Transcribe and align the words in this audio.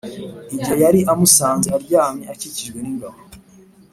igihe 0.53 0.75
yari 0.83 0.99
amusanze 1.13 1.67
aryamye 1.77 2.25
akikijwe 2.33 2.77
n’ingabo 2.81 3.19